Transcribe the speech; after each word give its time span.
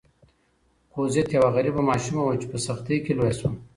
کوزت 0.93 1.27
یوه 1.37 1.49
غریبه 1.55 1.81
ماشومه 1.89 2.21
وه 2.25 2.35
چې 2.41 2.47
په 2.51 2.57
سختۍ 2.67 2.97
کې 3.05 3.11
لویه 3.17 3.35
شوه. 3.39 3.51